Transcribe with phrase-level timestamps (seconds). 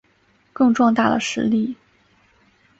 [0.51, 1.77] 更壮大的实力